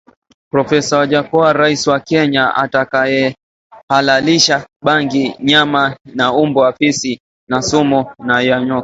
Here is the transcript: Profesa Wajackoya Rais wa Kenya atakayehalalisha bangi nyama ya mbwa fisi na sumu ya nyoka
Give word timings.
Profesa 0.53 0.93
Wajackoya 0.97 1.53
Rais 1.53 1.87
wa 1.87 1.99
Kenya 1.99 2.55
atakayehalalisha 2.55 4.67
bangi 4.85 5.35
nyama 5.39 5.97
ya 6.15 6.33
mbwa 6.45 6.73
fisi 6.73 7.21
na 7.49 7.61
sumu 7.61 8.05
ya 8.43 8.61
nyoka 8.61 8.79